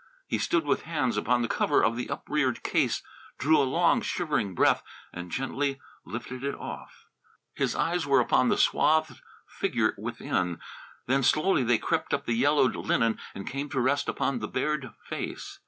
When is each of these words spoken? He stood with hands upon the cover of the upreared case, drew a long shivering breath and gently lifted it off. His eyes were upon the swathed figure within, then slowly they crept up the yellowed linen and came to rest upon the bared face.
He 0.25 0.39
stood 0.39 0.65
with 0.65 0.81
hands 0.81 1.15
upon 1.15 1.43
the 1.43 1.47
cover 1.47 1.83
of 1.83 1.95
the 1.95 2.07
upreared 2.09 2.63
case, 2.63 3.03
drew 3.37 3.55
a 3.59 3.69
long 3.69 4.01
shivering 4.01 4.55
breath 4.55 4.81
and 5.13 5.29
gently 5.29 5.79
lifted 6.05 6.43
it 6.43 6.55
off. 6.55 7.05
His 7.53 7.75
eyes 7.75 8.07
were 8.07 8.19
upon 8.19 8.49
the 8.49 8.57
swathed 8.57 9.21
figure 9.45 9.93
within, 9.99 10.59
then 11.05 11.21
slowly 11.21 11.63
they 11.63 11.77
crept 11.77 12.15
up 12.15 12.25
the 12.25 12.33
yellowed 12.33 12.75
linen 12.75 13.19
and 13.35 13.45
came 13.45 13.69
to 13.69 13.79
rest 13.79 14.09
upon 14.09 14.39
the 14.39 14.47
bared 14.47 14.89
face. 15.05 15.59